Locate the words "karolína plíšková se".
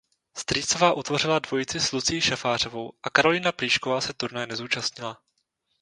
3.09-4.13